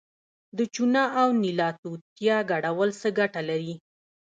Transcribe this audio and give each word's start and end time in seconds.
د 0.57 0.59
چونه 0.73 1.01
او 1.21 1.27
نیلا 1.41 1.69
توتیا 1.81 2.37
ګډول 2.51 2.89
څه 3.01 3.07
ګټه 3.19 3.41
لري؟ 3.49 3.73